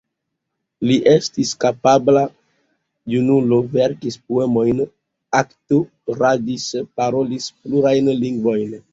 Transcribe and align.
Li 0.91 0.93
estis 1.09 1.49
kapabla 1.63 2.21
junulo, 3.15 3.59
verkis 3.75 4.17
poemojn, 4.31 4.81
aktoradis, 5.41 6.65
parolis 7.01 7.51
plurajn 7.59 8.09
lingvojn. 8.23 8.73